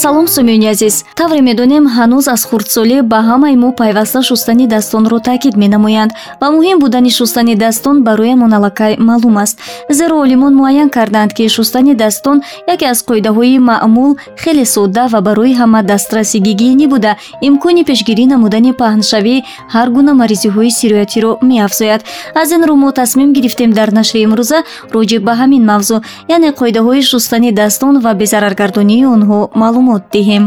салом 0.00 0.26
сумиёни 0.28 0.66
азиз. 0.74 1.04
Тавре 1.14 1.40
медонем 1.48 1.84
ҳанӯз 1.96 2.24
аз 2.34 2.42
хурдсолӣ 2.48 2.98
ба 3.10 3.18
ҳамаи 3.28 3.56
мо 3.62 3.70
пайваста 3.80 4.22
шустани 4.22 4.66
дастонро 4.66 5.18
таъкид 5.28 5.54
менамоянд 5.62 6.12
ва 6.40 6.48
муҳим 6.56 6.78
будани 6.84 7.10
шустани 7.18 7.54
дастон 7.64 7.96
бароямон 8.06 8.52
аллакай 8.54 8.96
маълум 8.98 9.36
аст. 9.44 9.56
Зеро 9.98 10.16
олимон 10.24 10.54
муайян 10.54 10.88
карданд 10.96 11.32
ки 11.36 11.48
шустани 11.48 11.94
дастон 11.94 12.36
яке 12.74 12.86
аз 12.92 12.98
қоидаҳои 13.08 13.58
маъмул 13.58 14.16
хеле 14.42 14.64
содда 14.64 15.04
ва 15.12 15.20
барои 15.20 15.52
ҳама 15.60 15.82
дастраси 15.82 16.38
гигиенӣ 16.46 16.86
буда. 16.88 17.12
Имкони 17.48 17.84
пешгирӣ 17.84 18.24
намудани 18.26 18.72
паҳншавии 18.72 19.44
ҳар 19.74 19.88
гуна 19.96 20.12
маризиҳои 20.20 20.70
сироятиро 20.78 21.32
меафзояд. 21.42 22.00
Аз 22.40 22.48
ин 22.56 22.62
рӯ 22.68 22.74
мо 22.82 22.90
тасмим 22.92 23.30
гирифтем 23.36 23.70
дар 23.78 23.88
нашри 23.98 24.18
имрӯза 24.26 24.58
роҷеъ 24.94 25.20
ба 25.26 25.32
ҳамин 25.40 25.62
мавзӯъ 25.70 25.98
яъне 26.36 26.50
қоидаҳои 26.60 27.02
шустани 27.10 27.52
дастон 27.52 27.94
ва 28.04 28.12
безараргардонии 28.20 29.06
онҳо 29.14 29.38
маълумот 29.62 29.89
маълумот 29.90 30.04
диҳем 30.12 30.44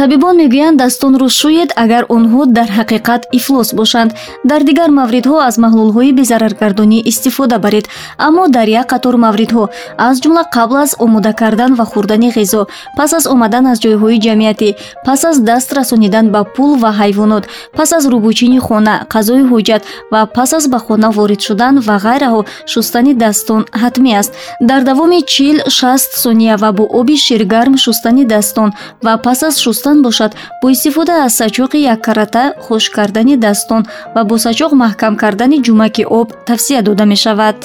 табибон 0.00 0.36
мегӯянд 0.42 0.76
дастонро 0.82 1.28
шӯед 1.40 1.70
агар 1.84 2.04
онҳо 2.16 2.42
дар 2.58 2.68
ҳақиқат 2.78 3.22
ифлос 3.38 3.68
бошанд. 3.80 4.10
Дар 4.50 4.60
дигар 4.68 4.90
мавридҳо 5.00 5.36
аз 5.48 5.56
маҳлулҳои 5.64 6.16
безараргардонӣ 6.18 6.98
истифода 7.10 7.58
баред. 7.64 7.84
Аммо 8.26 8.44
дар 8.56 8.68
як 8.80 8.86
қатор 8.92 9.14
мавридҳо 9.24 9.64
аз 10.08 10.16
ҷумла 10.22 10.44
қабл 10.56 10.76
аз 10.84 10.90
омода 11.04 11.32
кардан 11.40 11.72
ва 11.78 11.84
хӯрдани 11.92 12.28
ғизо 12.36 12.62
пас 12.96 13.10
аз 13.18 13.24
омадан 13.34 13.64
аз 13.72 13.78
ҷойҳои 13.84 14.18
ҷамъиятӣ 14.26 14.68
пас 15.06 15.20
аз 15.30 15.36
даст 15.48 15.68
расонидан 15.78 16.26
ба 16.34 16.40
пул 16.54 16.72
ва 16.82 16.90
ҳайвонот 17.00 17.44
пас 17.76 17.90
аз 17.96 18.04
рӯбучини 18.12 18.58
хона 18.66 18.94
қазои 19.14 19.44
ҳоҷат 19.50 19.82
ва 20.12 20.20
пас 20.36 20.50
аз 20.58 20.64
ба 20.72 20.78
хона 20.86 21.08
ворид 21.16 21.40
шудан 21.46 21.74
ва 21.86 21.96
ғайраҳо 22.06 22.40
шустани 22.72 23.12
дастон 23.22 23.62
ҳатмӣ 23.82 24.10
аст. 24.20 24.32
Дар 24.68 24.80
давоми 24.88 25.20
чил 25.32 25.56
шаст 25.78 26.10
сония 26.24 26.54
ва 26.62 26.70
бо 26.78 26.84
оби 27.00 27.16
ширгарм 27.26 27.74
шустани 27.84 28.24
дастон 28.24 28.68
ва 29.04 29.12
пас 29.24 29.42
аз 29.48 29.56
шустан 29.64 29.89
дастон 29.90 30.02
бошад. 30.02 30.34
Бо 30.62 30.68
истифода 30.70 31.24
аз 31.24 31.34
сачоқи 31.34 31.78
яккарата 31.78 32.54
хушк 32.60 32.94
кардани 32.94 33.36
дастон 33.36 33.86
ва 34.14 34.24
бо 34.24 34.38
сачоқ 34.38 34.72
маҳкам 34.72 35.16
кардани 35.16 35.62
ҷумаки 35.66 36.04
об 36.18 36.28
тавсия 36.46 36.82
дода 36.82 37.04
мешавад 37.06 37.56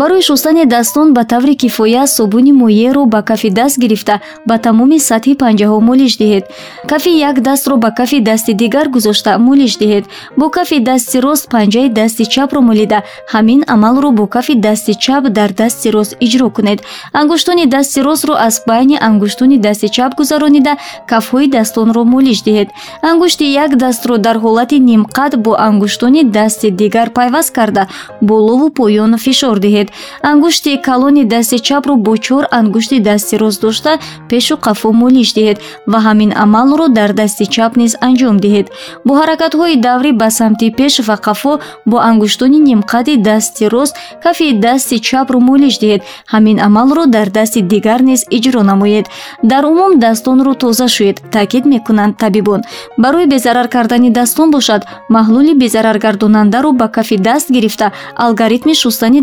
барои 0.00 0.22
шустани 0.22 0.64
дастон 0.64 1.12
ба 1.12 1.24
таври 1.24 1.56
кифоя 1.56 2.06
собуни 2.06 2.52
моеъро 2.52 3.04
ба 3.06 3.22
кафи 3.22 3.50
даст 3.50 3.78
гирифта 3.78 4.20
ба 4.48 4.56
тамоми 4.58 4.98
сатҳи 5.08 5.34
панҷаҳо 5.42 5.78
молиш 5.88 6.12
диҳед. 6.20 6.44
кафи 6.90 7.10
як 7.30 7.36
дастро 7.48 7.76
ба 7.76 7.90
кафи 7.98 8.20
дасти 8.20 8.52
дигар 8.62 8.86
гузошта 8.88 9.38
молиш 9.38 9.72
диҳед. 9.82 10.04
бо 10.38 10.46
кафи 10.56 10.78
дасти 10.88 11.16
рост 11.26 11.44
панҷаи 11.54 11.88
дасти 11.98 12.24
чапро 12.34 12.60
молида. 12.68 12.98
ҳамин 13.32 13.60
амалро 13.74 14.10
бо 14.18 14.26
кафи 14.26 14.54
дасти 14.66 14.94
чап 15.04 15.24
дар 15.38 15.50
дасти 15.60 15.88
рост 15.92 16.12
иҷро 16.26 16.48
кунед. 16.56 16.78
ангуштони 17.20 17.66
дасти 17.66 18.00
ростро 18.06 18.34
аз 18.46 18.54
байни 18.68 18.96
ангуштони 19.08 19.58
дасти 19.66 19.88
чап 19.96 20.12
гузаронида 20.18 20.72
кафҳои 21.10 21.46
дастонро 21.56 22.02
молиш 22.04 22.38
диҳед. 22.46 22.68
ангушти 23.10 23.44
як 23.64 23.70
дастро 23.76 24.14
дар 24.26 24.36
ҳолати 24.44 24.76
нимқад 24.90 25.32
бо 25.44 25.52
ангуштони 25.68 26.22
дасти 26.24 26.70
дигар 26.70 27.08
пайваст 27.18 27.50
карда 27.58 27.82
болову 28.22 28.66
поён 28.78 29.12
фишор 29.26 29.58
диҳед 29.66 29.89
ангушти 30.22 30.76
калони 30.86 31.24
дасти 31.24 31.58
чапро 31.58 31.94
бо 31.96 32.16
чор 32.16 32.44
ангушти 32.50 32.98
дасти 33.00 33.34
рост 33.42 33.60
дошта 33.60 33.92
пешу 34.28 34.54
қафо 34.66 34.92
молиш 34.92 35.28
диҳед 35.36 35.58
ва 35.86 35.98
ҳамин 36.06 36.30
амалро 36.44 36.86
дар 36.88 37.10
дасти 37.20 37.44
чап 37.54 37.72
низ 37.76 37.92
анҷом 38.08 38.36
диҳед. 38.44 38.66
Бо 39.06 39.12
ҳаракатҳои 39.20 39.76
даврӣ 39.86 40.12
ба 40.20 40.28
самти 40.38 40.66
пеш 40.78 40.94
ва 41.08 41.16
қафо 41.26 41.52
бо 41.90 41.96
ангуштони 42.10 42.58
нимқади 42.68 43.14
дасти 43.28 43.64
рост 43.74 43.94
кафи 44.24 44.46
дасти 44.66 44.96
чапро 45.08 45.38
молиш 45.48 45.74
диҳед. 45.82 46.00
Ҳамин 46.32 46.56
амалро 46.66 47.04
дар 47.16 47.28
дасти 47.38 47.60
дигар 47.72 48.00
низ 48.10 48.20
иҷро 48.36 48.62
намоед. 48.70 49.06
Дар 49.50 49.62
умум 49.70 49.92
дастонро 50.04 50.52
тоза 50.62 50.86
шӯед 50.96 51.16
таъкид 51.34 51.64
мекунанд 51.72 52.16
табибон. 52.22 52.60
Барои 52.98 53.26
безарар 53.26 53.68
кардани 53.74 54.10
дастон 54.10 54.50
бошад 54.50 54.82
маҳлули 55.16 55.54
безараргардонандаро 55.62 56.70
ба 56.80 56.88
кафи 56.88 57.16
даст 57.16 57.50
гирифта 57.50 57.92
алгоритми 58.16 58.74
шустани 58.74 59.20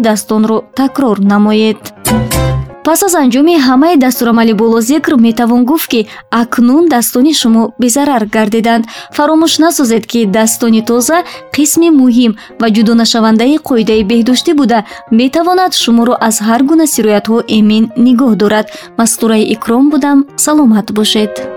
дастонро 0.48 0.62
такрор 0.76 1.18
намоед. 1.20 1.78
Пас 2.84 3.04
аз 3.04 3.16
анҷоми 3.16 3.56
ҳамаи 3.68 3.98
дастурамали 3.98 4.54
болозикр 4.54 5.16
метавон 5.16 5.66
гуфт 5.66 5.88
ки 5.92 6.08
акнун 6.32 6.88
дастони 6.88 7.34
шумо 7.34 7.64
безарар 7.82 8.26
гардиданд. 8.26 8.86
Фаромӯш 9.16 9.54
насозед 9.60 10.04
ки 10.12 10.26
дастони 10.26 10.82
тоза 10.90 11.18
қисми 11.56 11.90
муҳим 12.02 12.32
ва 12.62 12.68
ҷудонашавандаи 12.76 13.58
қоидаи 13.68 14.04
беҳдоштӣ 14.12 14.52
буда 14.60 14.80
метавонад 15.12 15.72
шуморо 15.84 16.16
аз 16.28 16.36
ҳар 16.48 16.62
гуна 16.70 16.86
сироятҳо 16.94 17.38
эмин 17.58 17.84
нигоҳ 18.06 18.32
дорад. 18.42 18.66
Мастураи 19.00 19.50
икром 19.56 19.86
будам 19.94 20.18
саломат 20.46 20.88
бошед 20.98 21.57